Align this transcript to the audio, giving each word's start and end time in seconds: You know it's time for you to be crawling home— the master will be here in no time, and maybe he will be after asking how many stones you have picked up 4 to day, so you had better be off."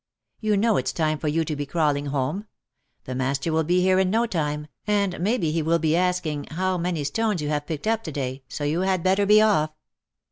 You 0.39 0.57
know 0.57 0.77
it's 0.77 0.91
time 0.91 1.19
for 1.19 1.27
you 1.27 1.45
to 1.45 1.55
be 1.55 1.67
crawling 1.67 2.07
home— 2.07 2.47
the 3.03 3.13
master 3.13 3.53
will 3.53 3.63
be 3.63 3.81
here 3.81 3.99
in 3.99 4.09
no 4.09 4.25
time, 4.25 4.65
and 4.87 5.19
maybe 5.19 5.51
he 5.51 5.61
will 5.61 5.77
be 5.77 5.95
after 5.95 6.09
asking 6.09 6.45
how 6.45 6.79
many 6.79 7.03
stones 7.03 7.39
you 7.39 7.49
have 7.49 7.67
picked 7.67 7.85
up 7.85 7.99
4 7.99 8.05
to 8.05 8.11
day, 8.11 8.43
so 8.49 8.63
you 8.63 8.79
had 8.81 9.03
better 9.03 9.27
be 9.27 9.43
off." 9.43 9.69